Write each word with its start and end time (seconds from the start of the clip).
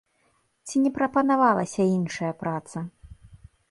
Ці 0.67 0.81
не 0.85 0.91
прапанавалася 0.95 1.89
іншая 1.97 2.33
праца? 2.45 2.79